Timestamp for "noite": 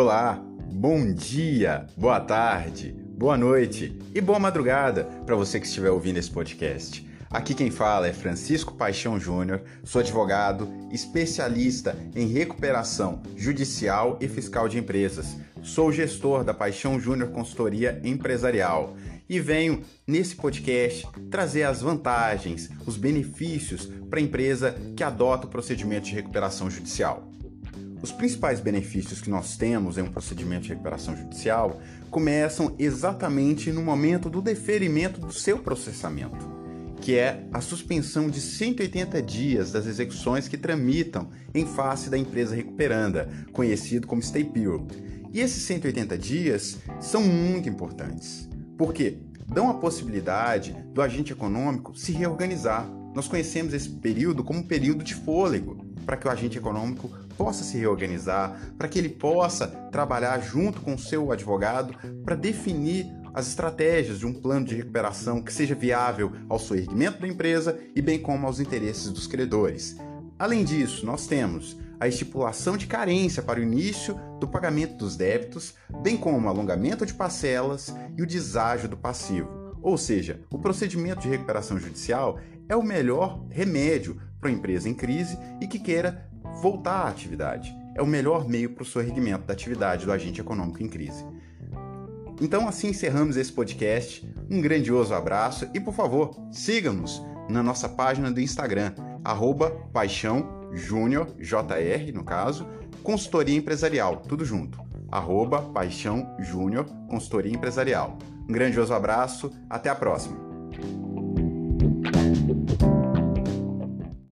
3.36-3.98